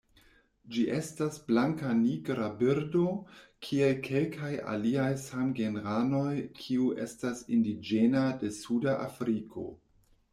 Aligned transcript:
Ĝi 0.75 0.83
estas 0.99 1.35
blankanigra 1.49 2.47
birdo 2.61 3.03
kiel 3.67 3.93
kelkaj 4.07 4.49
aliaj 4.71 5.09
samgenranoj 5.25 6.33
kiu 6.61 6.89
estas 7.05 7.43
indiĝena 7.59 8.25
de 8.45 8.51
Suda 8.57 8.97
Afriko. 9.05 9.67